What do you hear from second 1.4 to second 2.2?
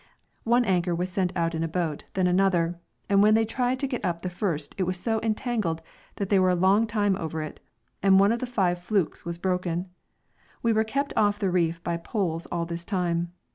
in a boat and